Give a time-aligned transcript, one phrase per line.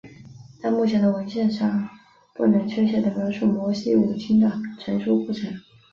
[0.59, 1.87] 但目前的文献尚
[2.33, 5.53] 不能确切地描述摩西五经的成书过程。